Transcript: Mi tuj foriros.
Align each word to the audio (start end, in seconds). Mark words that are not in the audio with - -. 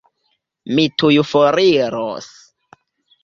Mi 0.77 0.85
tuj 1.01 1.11
foriros. 1.33 2.31